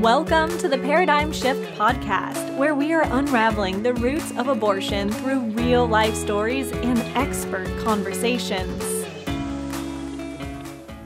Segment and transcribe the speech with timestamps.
[0.00, 5.40] Welcome to the Paradigm Shift Podcast, where we are unraveling the roots of abortion through
[5.52, 9.06] real life stories and expert conversations.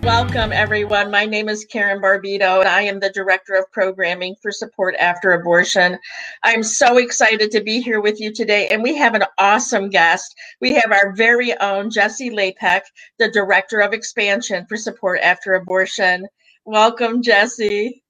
[0.03, 1.13] Welcome, everyone.
[1.13, 5.31] My name is Karen Barbito, and I am the Director of Programming for Support After
[5.31, 5.97] Abortion.
[6.43, 10.35] I'm so excited to be here with you today, and we have an awesome guest.
[10.61, 12.81] We have our very own Jessie Lapek,
[13.21, 16.27] the Director of Expansion for Support After Abortion.
[16.65, 18.03] Welcome, Jessie.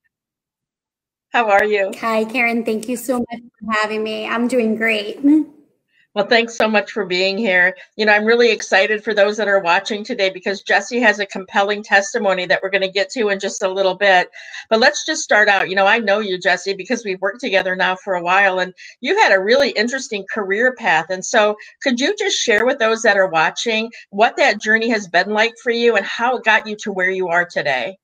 [1.32, 1.92] How are you?
[2.00, 2.64] Hi, Karen.
[2.64, 4.26] Thank you so much for having me.
[4.26, 5.20] I'm doing great.
[6.12, 7.76] Well, thanks so much for being here.
[7.94, 11.26] You know, I'm really excited for those that are watching today because Jesse has a
[11.26, 14.28] compelling testimony that we're going to get to in just a little bit.
[14.68, 15.68] But let's just start out.
[15.68, 18.74] You know, I know you, Jesse, because we've worked together now for a while and
[19.00, 21.10] you've had a really interesting career path.
[21.10, 25.06] And so, could you just share with those that are watching what that journey has
[25.06, 27.96] been like for you and how it got you to where you are today?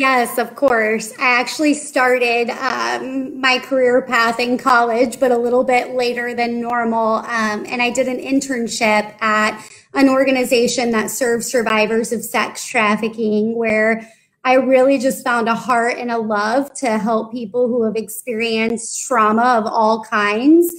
[0.00, 1.12] Yes, of course.
[1.18, 6.58] I actually started um, my career path in college, but a little bit later than
[6.58, 7.16] normal.
[7.16, 13.54] Um, and I did an internship at an organization that serves survivors of sex trafficking,
[13.58, 14.10] where
[14.42, 19.06] I really just found a heart and a love to help people who have experienced
[19.06, 20.74] trauma of all kinds.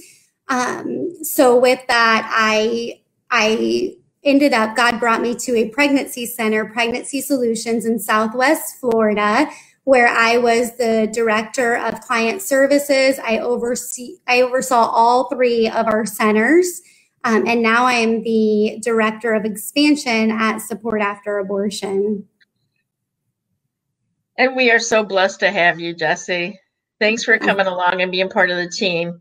[0.48, 6.64] Um, so with that, I I ended up, God brought me to a pregnancy center,
[6.66, 9.50] Pregnancy Solutions in Southwest Florida,
[9.84, 13.18] where I was the director of client services.
[13.18, 16.82] I oversee, I oversaw all three of our centers.
[17.24, 22.26] Um, and now I am the director of expansion at Support After Abortion.
[24.38, 26.58] And we are so blessed to have you, Jesse.
[27.00, 29.20] Thanks for coming along and being part of the team.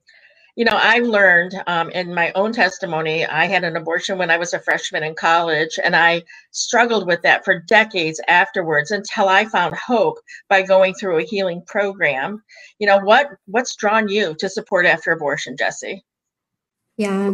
[0.62, 4.38] You know, I learned um, in my own testimony, I had an abortion when I
[4.38, 9.46] was a freshman in college, and I struggled with that for decades afterwards until I
[9.46, 12.44] found hope by going through a healing program.
[12.78, 16.06] You know, what what's drawn you to support after abortion, Jesse?
[16.96, 17.34] Yeah.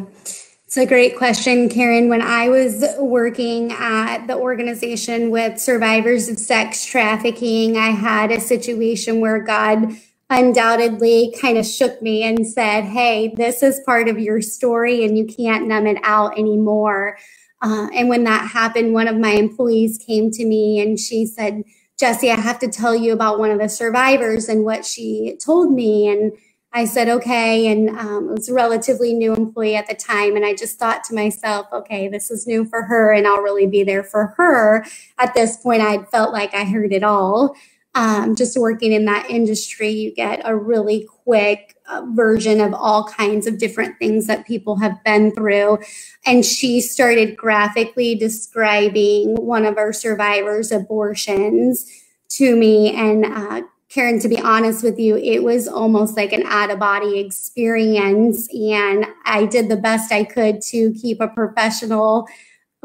[0.64, 2.08] It's a great question, Karen.
[2.08, 8.40] When I was working at the organization with survivors of sex trafficking, I had a
[8.40, 9.98] situation where God
[10.30, 15.18] undoubtedly kind of shook me and said, Hey, this is part of your story and
[15.18, 17.18] you can't numb it out anymore.
[17.62, 21.64] Uh, and when that happened, one of my employees came to me and she said,
[22.00, 25.74] Jesse, I have to tell you about one of the survivors and what she told
[25.74, 26.08] me.
[26.08, 26.34] And
[26.72, 27.68] I said, okay.
[27.68, 30.36] And um, it was a relatively new employee at the time.
[30.36, 33.66] And I just thought to myself, okay, this is new for her and I'll really
[33.66, 34.86] be there for her.
[35.18, 37.56] At this point, I felt like I heard it all
[37.98, 43.06] um, just working in that industry, you get a really quick uh, version of all
[43.06, 45.80] kinds of different things that people have been through.
[46.24, 51.92] And she started graphically describing one of our survivors' abortions
[52.30, 52.96] to me.
[52.96, 56.78] And uh, Karen, to be honest with you, it was almost like an out of
[56.78, 58.48] body experience.
[58.54, 62.28] And I did the best I could to keep a professional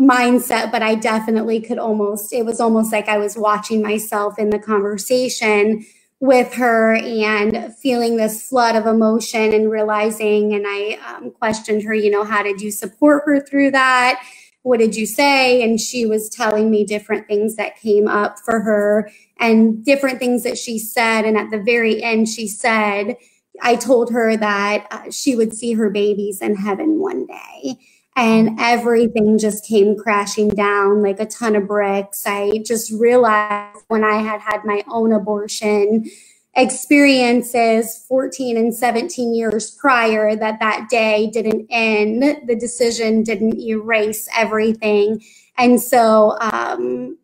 [0.01, 4.51] mindset, but I definitely could almost, it was almost like I was watching myself in
[4.51, 5.85] the conversation
[6.21, 10.55] with her and feeling this flood of emotion and realizing.
[10.55, 14.23] And I um, questioned her, you know, how did you support her through that?
[14.63, 15.63] What did you say?
[15.63, 20.45] And she was telling me different things that came up for her and different things
[20.45, 21.25] that she said.
[21.25, 23.17] And at the very end, she said,
[23.61, 27.77] I told her that uh, she would see her babies in heaven one day
[28.17, 32.27] and everything just came crashing down like a ton of bricks.
[32.27, 36.05] I just realized when I had had my own abortion
[36.55, 44.29] experiences 14 and 17 years prior that that day didn't end the decision didn't erase
[44.37, 45.23] everything
[45.57, 47.17] and so um,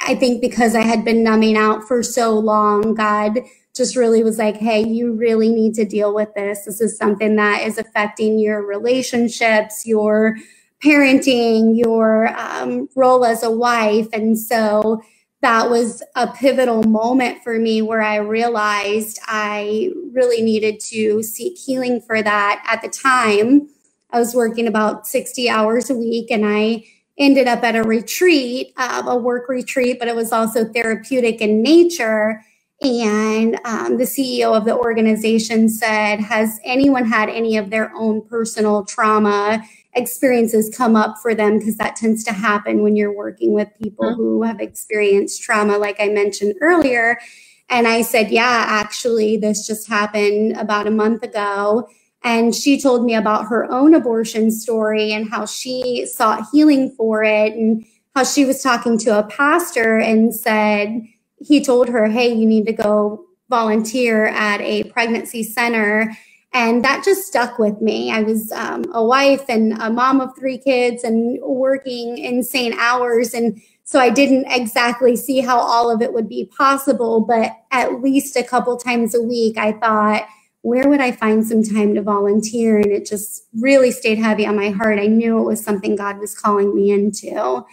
[0.00, 3.38] i think because i had been numbing out for so long god
[3.74, 6.64] just really was like, hey, you really need to deal with this.
[6.64, 10.36] This is something that is affecting your relationships, your
[10.82, 14.06] parenting, your um, role as a wife.
[14.12, 15.02] And so
[15.42, 21.58] that was a pivotal moment for me where I realized I really needed to seek
[21.58, 22.64] healing for that.
[22.66, 23.68] At the time,
[24.10, 26.84] I was working about 60 hours a week and I
[27.18, 31.62] ended up at a retreat, uh, a work retreat, but it was also therapeutic in
[31.62, 32.40] nature.
[32.84, 38.20] And um, the CEO of the organization said, Has anyone had any of their own
[38.28, 39.64] personal trauma
[39.94, 41.58] experiences come up for them?
[41.58, 44.16] Because that tends to happen when you're working with people mm-hmm.
[44.16, 47.18] who have experienced trauma, like I mentioned earlier.
[47.70, 51.88] And I said, Yeah, actually, this just happened about a month ago.
[52.22, 57.22] And she told me about her own abortion story and how she sought healing for
[57.22, 57.84] it and
[58.14, 61.02] how she was talking to a pastor and said,
[61.44, 66.16] he told her, Hey, you need to go volunteer at a pregnancy center.
[66.52, 68.12] And that just stuck with me.
[68.12, 73.34] I was um, a wife and a mom of three kids and working insane hours.
[73.34, 77.20] And so I didn't exactly see how all of it would be possible.
[77.20, 80.26] But at least a couple times a week, I thought,
[80.62, 82.76] where would I find some time to volunteer?
[82.78, 84.98] And it just really stayed heavy on my heart.
[84.98, 87.66] I knew it was something God was calling me into.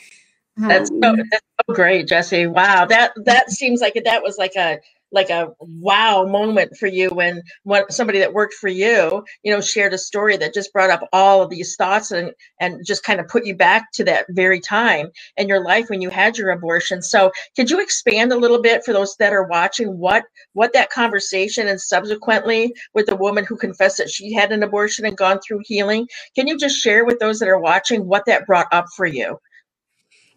[0.57, 2.47] That's, so, that's so great, Jesse.
[2.47, 4.79] Wow, that that seems like that was like a
[5.11, 9.61] like a wow moment for you when when somebody that worked for you you know
[9.61, 12.31] shared a story that just brought up all of these thoughts and
[12.61, 16.01] and just kind of put you back to that very time in your life when
[16.01, 17.01] you had your abortion.
[17.01, 20.23] So could you expand a little bit for those that are watching what
[20.53, 25.05] what that conversation and subsequently with the woman who confessed that she had an abortion
[25.05, 26.07] and gone through healing?
[26.35, 29.37] Can you just share with those that are watching what that brought up for you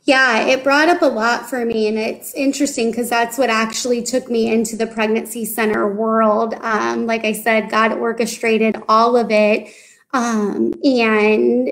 [0.04, 1.88] yeah, it brought up a lot for me.
[1.88, 6.54] And it's interesting because that's what actually took me into the pregnancy center world.
[6.60, 9.68] Um, like I said, God orchestrated all of it.
[10.12, 11.70] Um, and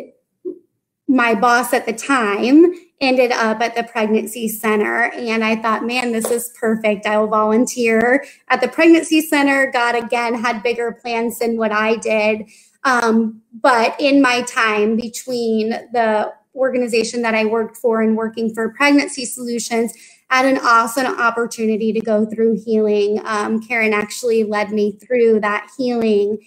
[1.07, 5.11] my boss at the time ended up at the pregnancy center.
[5.13, 7.05] And I thought, man, this is perfect.
[7.05, 9.71] I will volunteer at the pregnancy center.
[9.71, 12.49] God, again, had bigger plans than what I did.
[12.85, 18.75] Um, but in my time between the organization that I worked for and working for
[18.75, 19.93] Pregnancy Solutions,
[20.31, 23.21] had an awesome opportunity to go through healing.
[23.25, 26.39] Um, Karen actually led me through that healing.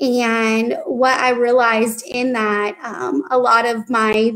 [0.00, 4.32] And what I realized in that, um, a lot of my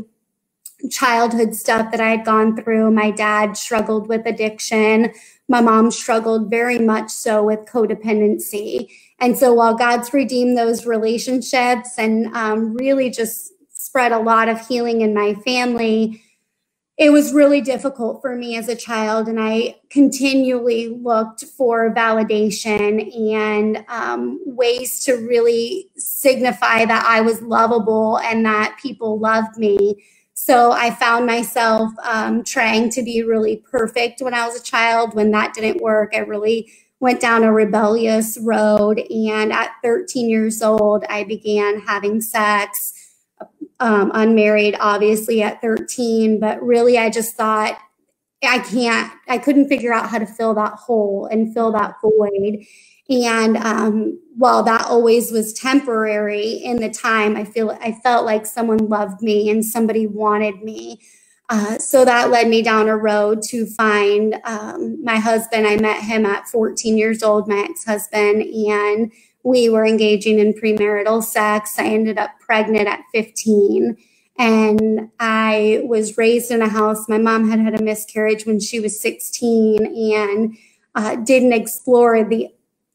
[0.89, 5.11] childhood stuff that I had gone through, my dad struggled with addiction.
[5.47, 8.89] My mom struggled very much so with codependency.
[9.19, 13.53] And so while God's redeemed those relationships and um, really just
[13.89, 16.21] spread a lot of healing in my family.
[16.95, 23.11] It was really difficult for me as a child, and I continually looked for validation
[23.33, 30.03] and um, ways to really signify that I was lovable and that people loved me.
[30.35, 35.15] So I found myself um, trying to be really perfect when I was a child.
[35.15, 38.99] When that didn't work, I really went down a rebellious road.
[39.09, 42.93] And at 13 years old, I began having sex
[43.79, 47.79] um, unmarried, obviously at 13, but really I just thought
[48.43, 52.65] I can't, I couldn't figure out how to fill that hole and fill that void.
[53.09, 58.45] And um, while that always was temporary in the time, I feel I felt like
[58.45, 61.01] someone loved me and somebody wanted me.
[61.49, 65.65] Uh, so that led me down a road to find um, my husband.
[65.65, 69.11] I met him at 14 years old, my ex husband, and
[69.43, 71.77] we were engaging in premarital sex.
[71.77, 73.97] I ended up pregnant at 15.
[74.37, 77.09] And I was raised in a house.
[77.09, 80.57] My mom had had a miscarriage when she was 16 and
[80.95, 82.49] uh, didn't explore the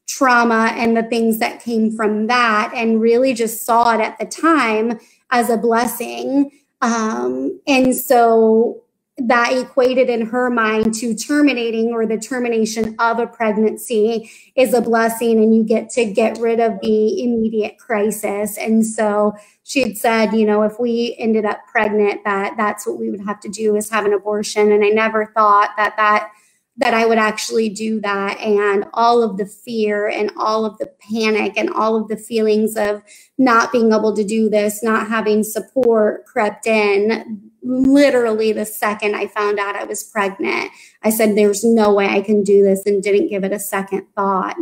[0.07, 4.25] trauma and the things that came from that, and really just saw it at the
[4.25, 4.99] time
[5.31, 6.51] as a blessing.
[6.81, 8.84] Um, and so
[9.17, 14.81] that equated in her mind to terminating or the termination of a pregnancy is a
[14.81, 18.57] blessing and you get to get rid of the immediate crisis.
[18.57, 19.33] And so
[19.63, 23.25] she had said you know if we ended up pregnant that that's what we would
[23.25, 24.71] have to do is have an abortion.
[24.71, 26.31] And i never thought that that
[26.77, 28.37] that i would actually do that.
[28.41, 32.75] And all of the fear and all of the panic and all of the feelings
[32.75, 33.01] of
[33.37, 39.27] not being able to do this not having support crept in literally the second I
[39.27, 40.71] found out I was pregnant,
[41.03, 44.07] I said, There's no way I can do this, and didn't give it a second
[44.15, 44.55] thought.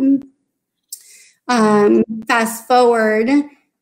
[1.48, 3.30] Um, fast forward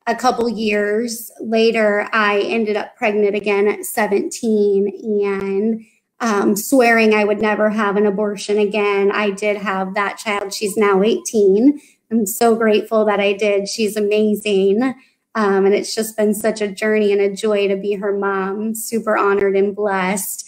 [0.08, 5.86] a couple years later, I ended up pregnant again at 17 and
[6.20, 9.12] um, swearing I would never have an abortion again.
[9.12, 10.54] I did have that child.
[10.54, 11.80] She's now 18.
[12.12, 13.68] I'm so grateful that I did.
[13.68, 14.96] She's amazing.
[15.34, 18.76] Um, and it's just been such a journey and a joy to be her mom.
[18.76, 20.48] Super honored and blessed.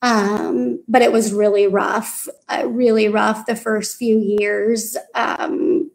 [0.00, 4.96] Um, but it was really rough, uh, really rough the first few years.
[5.14, 5.90] Um,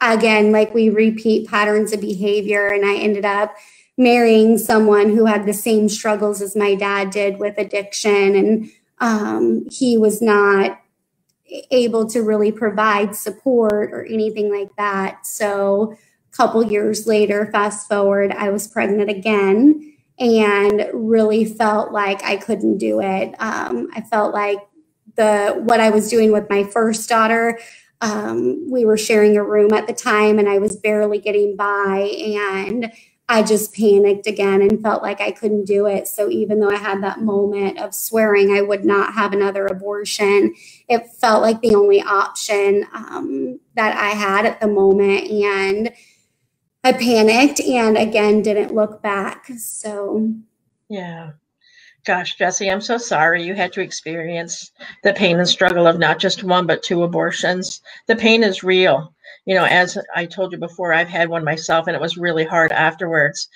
[0.00, 3.54] again, like we repeat patterns of behavior, and I ended up
[3.96, 9.66] marrying someone who had the same struggles as my dad did with addiction, and um,
[9.70, 10.80] he was not
[11.70, 15.26] able to really provide support or anything like that.
[15.26, 15.96] So,
[16.40, 22.78] couple years later, fast forward, I was pregnant again and really felt like I couldn't
[22.78, 23.34] do it.
[23.38, 24.56] Um, I felt like
[25.16, 27.58] the what I was doing with my first daughter.
[28.00, 32.10] Um, we were sharing a room at the time, and I was barely getting by.
[32.38, 32.90] And
[33.28, 36.08] I just panicked again and felt like I couldn't do it.
[36.08, 40.54] So even though I had that moment of swearing I would not have another abortion,
[40.88, 45.30] it felt like the only option um, that I had at the moment.
[45.30, 45.92] And
[46.84, 49.46] I panicked and again didn't look back.
[49.58, 50.34] So,
[50.88, 51.32] yeah.
[52.06, 54.72] Gosh, Jesse, I'm so sorry you had to experience
[55.04, 57.82] the pain and struggle of not just one, but two abortions.
[58.08, 59.14] The pain is real
[59.46, 62.44] you know, as I told you before, I've had one myself and it was really
[62.44, 63.48] hard afterwards.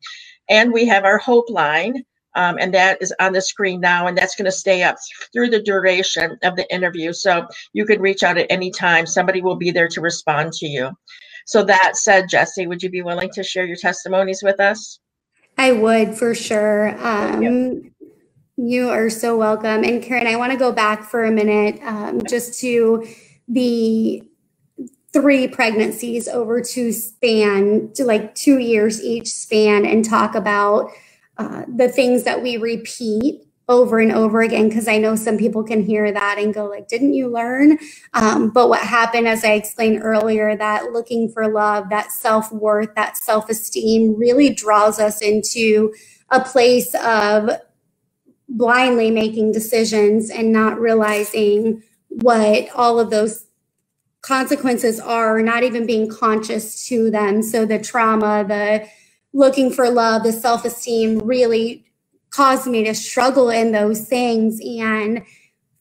[0.49, 2.03] And we have our Hope line,
[2.35, 4.95] um, and that is on the screen now, and that's going to stay up
[5.33, 7.13] through the duration of the interview.
[7.13, 9.05] So you can reach out at any time.
[9.05, 10.91] Somebody will be there to respond to you.
[11.45, 14.99] So that said, Jesse, would you be willing to share your testimonies with us?
[15.57, 16.89] I would for sure.
[17.05, 17.91] Um, yep.
[18.57, 19.83] You are so welcome.
[19.83, 23.07] And Karen, I want to go back for a minute um, just to
[23.47, 24.23] the
[25.13, 30.91] three pregnancies over two span to like two years each span and talk about
[31.41, 35.63] uh, the things that we repeat over and over again because i know some people
[35.63, 37.77] can hear that and go like didn't you learn?
[38.13, 43.17] Um, but what happened as i explained earlier that looking for love that self-worth that
[43.17, 45.93] self-esteem really draws us into
[46.29, 47.49] a place of
[48.49, 53.45] blindly making decisions and not realizing what all of those
[54.21, 57.41] consequences are not even being conscious to them.
[57.41, 58.87] So the trauma the
[59.33, 61.85] looking for love, the self esteem really
[62.29, 64.59] caused me to struggle in those things.
[64.61, 65.23] And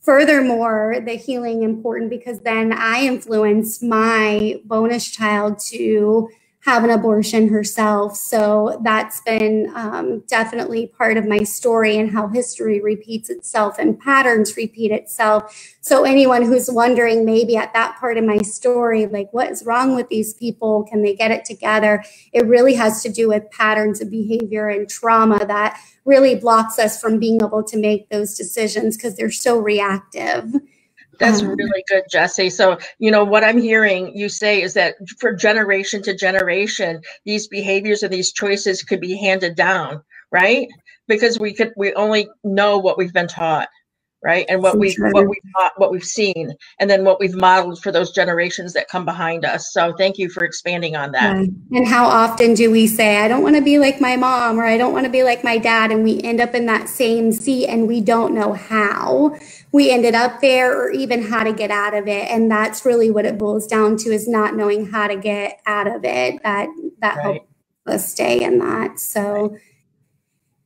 [0.00, 6.28] furthermore, the healing important because then I influenced my bonus child to
[6.62, 8.14] have an abortion herself.
[8.16, 13.98] So that's been um, definitely part of my story and how history repeats itself and
[13.98, 15.56] patterns repeat itself.
[15.80, 19.96] So anyone who's wondering maybe at that part of my story, like what is wrong
[19.96, 20.84] with these people?
[20.84, 22.04] Can they get it together?
[22.34, 27.00] It really has to do with patterns of behavior and trauma that really blocks us
[27.00, 30.52] from being able to make those decisions because they're so reactive.
[31.20, 32.50] That's um, really good, Jesse.
[32.50, 37.48] So, you know, what I'm hearing you say is that for generation to generation, these
[37.48, 40.68] behaviors and these choices could be handed down, right?
[41.08, 43.68] Because we could, we only know what we've been taught
[44.22, 44.44] right?
[44.48, 45.42] And what we what we've
[45.76, 49.72] what we've seen and then what we've modeled for those generations that come behind us.
[49.72, 51.36] So thank you for expanding on that.
[51.36, 54.64] And how often do we say i don't want to be like my mom or
[54.64, 57.32] i don't want to be like my dad and we end up in that same
[57.32, 59.36] seat and we don't know how
[59.72, 62.30] we ended up there or even how to get out of it.
[62.30, 65.86] And that's really what it boils down to is not knowing how to get out
[65.86, 66.42] of it.
[66.42, 66.68] That
[67.00, 67.22] that right.
[67.22, 67.46] helps
[67.86, 68.98] us stay in that.
[68.98, 69.60] So right.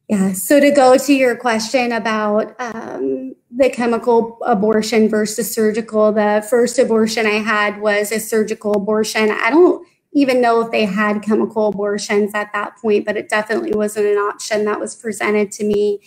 [0.09, 6.47] Yeah so to go to your question about um, the chemical abortion versus surgical the
[6.51, 9.31] first abortion i had was a surgical abortion.
[9.31, 13.73] I don't even know if they had chemical abortions at that point but it definitely
[13.73, 16.01] wasn't an option that was presented to me.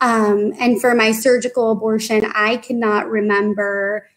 [0.00, 4.08] Um, and for my surgical abortion, I cannot remember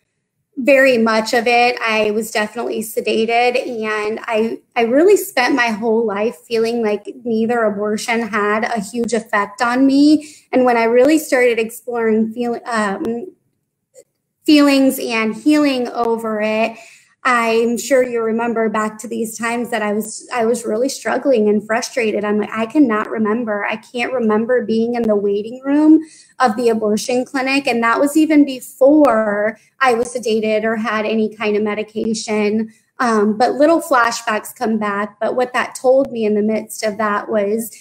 [0.58, 1.78] very much of it.
[1.82, 7.64] I was definitely sedated, and I I really spent my whole life feeling like neither
[7.64, 10.34] abortion had a huge effect on me.
[10.52, 13.28] And when I really started exploring feel, um,
[14.46, 16.78] feelings and healing over it,
[17.28, 21.50] I'm sure you remember back to these times that I was I was really struggling
[21.50, 22.24] and frustrated.
[22.24, 23.66] I'm like I cannot remember.
[23.66, 26.02] I can't remember being in the waiting room
[26.38, 31.34] of the abortion clinic and that was even before I was sedated or had any
[31.34, 32.72] kind of medication.
[33.00, 35.20] Um, but little flashbacks come back.
[35.20, 37.76] But what that told me in the midst of that was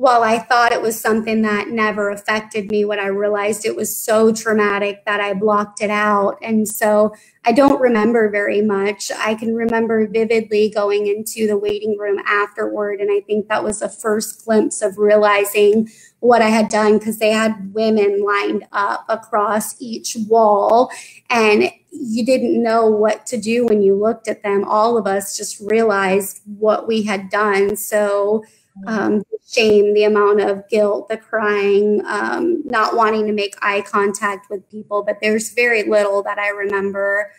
[0.00, 3.94] while I thought it was something that never affected me, when I realized it was
[3.94, 6.38] so traumatic that I blocked it out.
[6.40, 7.12] And so
[7.44, 9.12] I don't remember very much.
[9.14, 13.00] I can remember vividly going into the waiting room afterward.
[13.00, 15.90] And I think that was the first glimpse of realizing
[16.20, 20.90] what I had done because they had women lined up across each wall.
[21.28, 24.64] And you didn't know what to do when you looked at them.
[24.64, 27.76] All of us just realized what we had done.
[27.76, 28.44] So,
[28.86, 34.48] um, shame, the amount of guilt, the crying, um, not wanting to make eye contact
[34.50, 35.02] with people.
[35.02, 37.30] But there's very little that I remember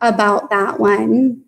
[0.00, 1.42] about that one.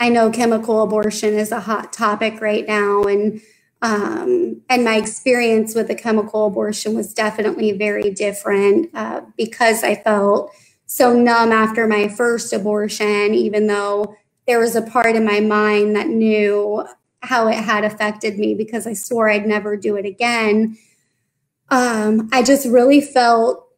[0.00, 3.40] I know chemical abortion is a hot topic right now, and
[3.80, 9.94] um, and my experience with the chemical abortion was definitely very different uh, because I
[9.94, 10.50] felt
[10.86, 14.16] so numb after my first abortion, even though
[14.46, 16.86] there was a part in my mind that knew
[17.24, 20.76] how it had affected me because I swore I'd never do it again.
[21.70, 23.68] Um, I just really felt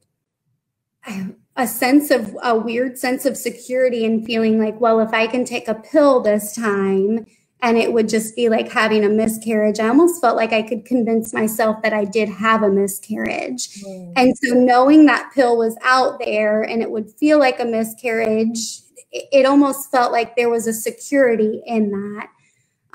[1.57, 5.45] a sense of a weird sense of security and feeling like, well, if I can
[5.45, 7.26] take a pill this time
[7.62, 10.85] and it would just be like having a miscarriage, I almost felt like I could
[10.85, 13.69] convince myself that I did have a miscarriage.
[13.83, 14.12] Mm.
[14.17, 18.81] And so knowing that pill was out there and it would feel like a miscarriage,
[19.11, 22.29] it almost felt like there was a security in that.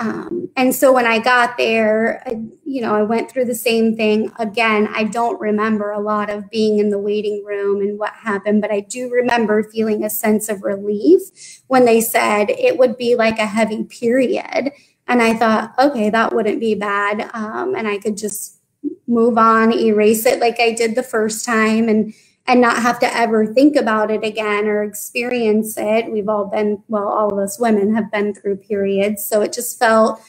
[0.02, 3.96] Um, and so when I got there, I, you know, I went through the same
[3.96, 4.90] thing again.
[4.92, 8.72] I don't remember a lot of being in the waiting room and what happened, but
[8.72, 13.38] I do remember feeling a sense of relief when they said it would be like
[13.38, 14.72] a heavy period.
[15.08, 17.30] And I thought, okay, that wouldn't be bad.
[17.36, 18.60] Um, and I could just
[19.06, 21.88] move on, erase it like I did the first time.
[21.90, 22.12] And
[22.48, 26.12] and not have to ever think about it again or experience it.
[26.12, 29.24] We've all been, well, all of us women have been through periods.
[29.26, 30.22] So it just felt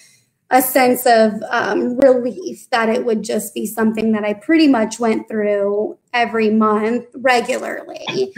[0.51, 5.01] a sense of um, relief that it would just be something that I pretty much
[5.01, 8.35] went through every month regularly.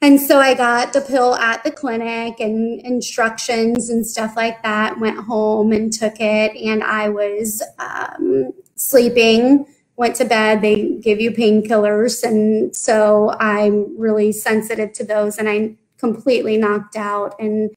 [0.00, 5.00] And so I got the pill at the clinic and instructions and stuff like that.
[5.00, 9.66] Went home and took it, and I was um, sleeping
[9.96, 12.22] went to bed, they give you painkillers.
[12.22, 15.38] And so I'm really sensitive to those.
[15.38, 17.34] And I completely knocked out.
[17.40, 17.70] And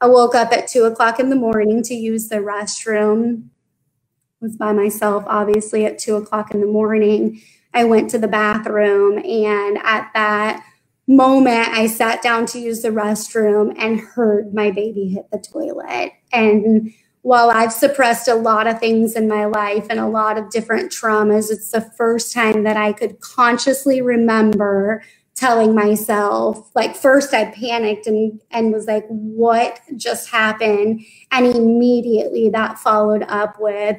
[0.00, 3.48] I woke up at two o'clock in the morning to use the restroom.
[4.40, 7.40] was by myself, obviously, at two o'clock in the morning.
[7.72, 9.18] I went to the bathroom.
[9.18, 10.64] And at that
[11.06, 16.12] moment, I sat down to use the restroom and heard my baby hit the toilet.
[16.32, 16.92] And
[17.24, 20.92] while I've suppressed a lot of things in my life and a lot of different
[20.92, 25.02] traumas, it's the first time that I could consciously remember
[25.34, 31.00] telling myself like first i panicked and and was like what just happened?
[31.32, 33.96] And immediately that followed up with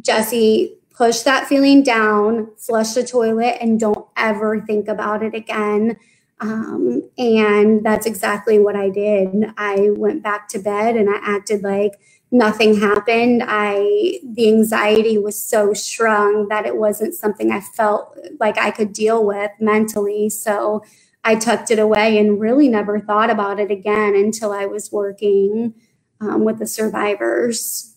[0.00, 5.98] jesse push that feeling down flush the toilet and don't ever think about it again.
[6.40, 9.52] Um, and that's exactly what i did.
[9.56, 11.92] I went back to bed and i acted like
[12.30, 13.42] nothing happened.
[13.46, 18.92] I the anxiety was so strong that it wasn't something i felt like i could
[18.92, 20.28] deal with mentally.
[20.30, 20.82] So
[21.24, 25.74] i tucked it away and really never thought about it again until i was working
[26.20, 27.94] um, with the survivors.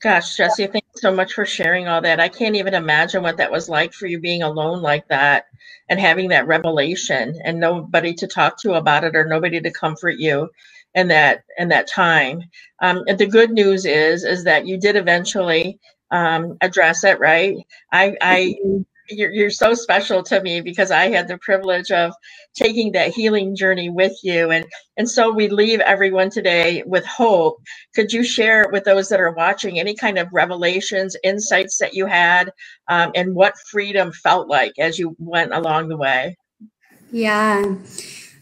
[0.00, 2.20] Gosh jesse thank you so much for sharing all that.
[2.20, 5.46] I can't even imagine what that was like for you being alone like that
[5.88, 10.16] and having that revelation and nobody to talk to about it or nobody to comfort
[10.18, 10.48] you
[10.94, 12.42] in that in that time.
[12.80, 15.78] Um, the good news is is that you did eventually
[16.10, 17.56] um, address it, right?
[17.92, 18.56] I, I
[19.10, 22.14] you're, you're so special to me because I had the privilege of
[22.54, 24.64] taking that healing journey with you, and
[24.96, 27.58] and so we leave everyone today with hope.
[27.94, 32.06] Could you share with those that are watching any kind of revelations, insights that you
[32.06, 32.52] had,
[32.88, 36.36] um, and what freedom felt like as you went along the way?
[37.10, 37.76] Yeah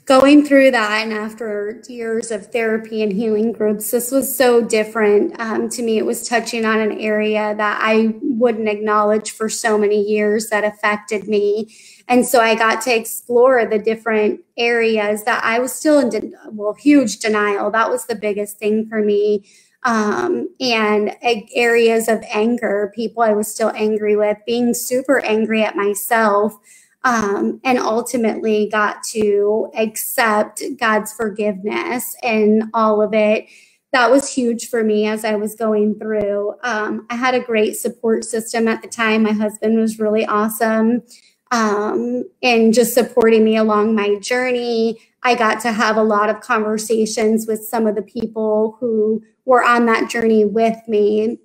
[0.05, 5.39] going through that and after years of therapy and healing groups this was so different
[5.41, 5.99] um, to me.
[5.99, 10.65] It was touching on an area that i wouldn't acknowledge for so many years that
[10.65, 11.75] affected me.
[12.09, 16.33] And so i got to explore the different areas that i was still in de-
[16.51, 17.71] well huge denial.
[17.71, 19.47] That was the biggest thing for me.
[19.85, 21.17] Um, and
[21.57, 26.57] areas of anger people i was still angry with being super angry at myself
[27.05, 33.47] um, and ultimately got to accept God's forgiveness and all of it.
[33.93, 36.55] That was huge for me as I was going through.
[36.63, 39.25] Um, I had a great support system at the time.
[39.25, 41.03] My husband was really awesome
[41.51, 44.99] um, and just supporting me along my journey.
[45.23, 49.63] I got to have a lot of conversations with some of the people who were
[49.63, 51.39] on that journey with me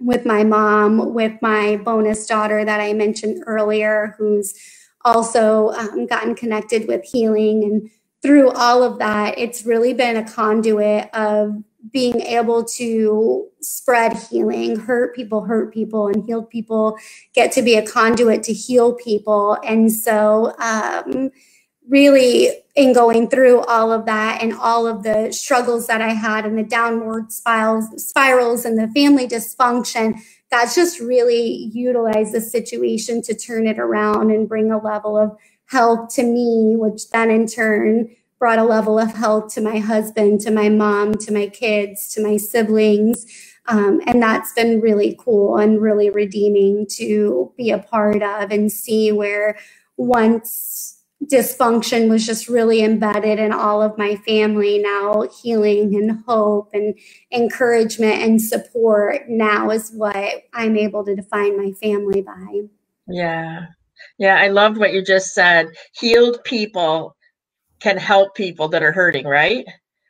[0.00, 4.54] with my mom, with my bonus daughter that I mentioned earlier, who's
[5.04, 7.64] also um, gotten connected with healing.
[7.64, 7.90] And
[8.22, 11.62] through all of that, it's really been a conduit of
[11.92, 16.96] being able to spread healing, hurt people, hurt people, and healed people
[17.34, 19.58] get to be a conduit to heal people.
[19.64, 21.30] And so, um,
[21.88, 26.46] really, in going through all of that and all of the struggles that I had
[26.46, 30.18] and the downward spirals, spirals and the family dysfunction,
[30.54, 35.36] God's just really utilized the situation to turn it around and bring a level of
[35.66, 40.40] health to me, which then in turn brought a level of health to my husband,
[40.42, 43.26] to my mom, to my kids, to my siblings.
[43.66, 48.70] Um, and that's been really cool and really redeeming to be a part of and
[48.70, 49.58] see where
[49.96, 50.93] once
[51.30, 56.98] dysfunction was just really embedded in all of my family now healing and hope and
[57.32, 62.62] encouragement and support now is what i'm able to define my family by
[63.08, 63.66] yeah
[64.18, 67.16] yeah i loved what you just said healed people
[67.80, 69.64] can help people that are hurting right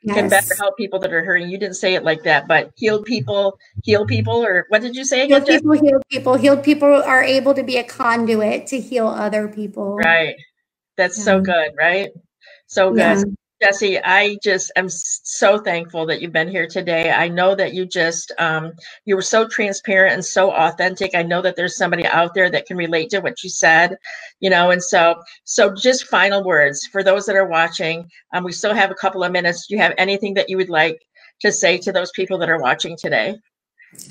[0.05, 0.17] yes.
[0.17, 1.49] can better help people that are hurting.
[1.49, 5.05] You didn't say it like that, but healed people, heal people, or what did you
[5.05, 5.27] say?
[5.27, 6.35] Healed people, heal people.
[6.35, 9.97] Healed people are able to be a conduit to heal other people.
[9.97, 10.37] Right.
[10.97, 11.25] That's yeah.
[11.25, 12.11] so good, right?
[12.67, 12.99] So good.
[12.99, 13.25] Yeah.
[13.63, 17.11] Jessie, I just am so thankful that you've been here today.
[17.11, 18.73] I know that you just um,
[19.07, 21.15] you were so transparent and so authentic.
[21.15, 23.97] I know that there's somebody out there that can relate to what you said,
[24.41, 24.71] you know.
[24.71, 28.07] And so, so just final words for those that are watching.
[28.35, 29.67] Um, we still have a couple of minutes.
[29.67, 30.99] Do you have anything that you would like
[31.41, 33.37] to say to those people that are watching today?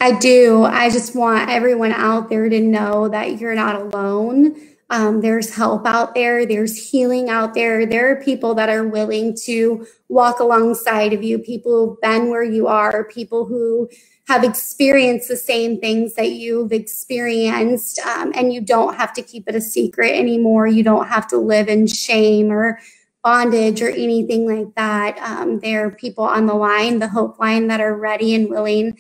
[0.02, 0.64] I do.
[0.64, 4.56] I just want everyone out there to know that you're not alone
[4.94, 7.84] um, there's help out there, there's healing out there.
[7.84, 12.44] There are people that are willing to walk alongside of you, people who've been where
[12.44, 13.90] you are, people who
[14.28, 19.50] have experienced the same things that you've experienced, um, and you don't have to keep
[19.50, 20.68] it a secret anymore.
[20.68, 22.80] You don't have to live in shame or
[23.24, 25.18] bondage or anything like that.
[25.18, 29.00] Um, there are people on the line, the Hope Line, that are ready and willing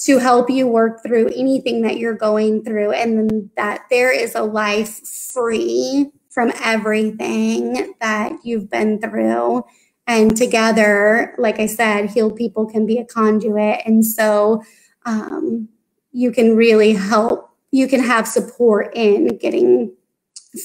[0.00, 4.42] to help you work through anything that you're going through and that there is a
[4.42, 9.64] life free from everything that you've been through.
[10.06, 13.82] And together like i said healed people can be a conduit.
[13.84, 14.62] And so
[15.06, 15.68] um,
[16.12, 19.94] you can really help you can have support in getting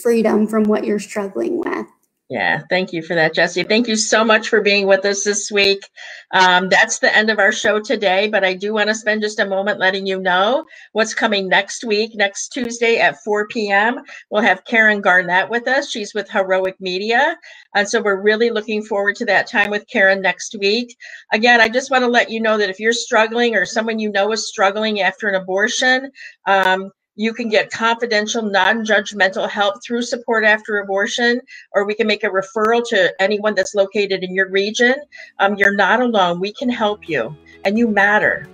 [0.01, 1.85] freedom from what you're struggling with
[2.27, 3.63] yeah, thank you for that, Jesse.
[3.63, 5.87] Thank you so much for being with us this week.
[6.31, 9.39] Um, that's the end of our show today, but I do want to spend just
[9.39, 12.15] a moment letting you know what's coming next week.
[12.15, 15.91] Next Tuesday at 4 p.m., we'll have Karen Garnett with us.
[15.91, 17.37] She's with Heroic Media.
[17.75, 20.97] And so we're really looking forward to that time with Karen next week.
[21.31, 24.11] Again, I just want to let you know that if you're struggling or someone you
[24.11, 26.09] know is struggling after an abortion,
[26.47, 31.41] um, you can get confidential, non judgmental help through support after abortion,
[31.73, 34.95] or we can make a referral to anyone that's located in your region.
[35.39, 36.39] Um, you're not alone.
[36.39, 38.47] We can help you, and you matter.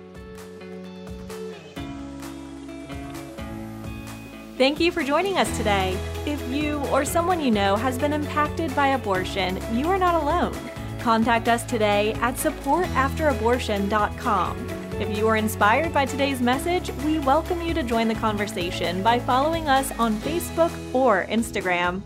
[4.58, 5.98] Thank you for joining us today.
[6.24, 10.56] If you or someone you know has been impacted by abortion, you are not alone.
[11.00, 14.81] Contact us today at supportafterabortion.com.
[15.00, 19.18] If you are inspired by today's message, we welcome you to join the conversation by
[19.18, 22.02] following us on Facebook or Instagram.